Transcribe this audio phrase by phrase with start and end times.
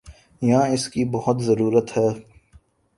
[0.41, 2.07] یہاں اس کی بہت ضرورت ہے۔